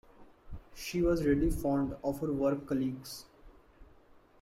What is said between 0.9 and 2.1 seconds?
was really fond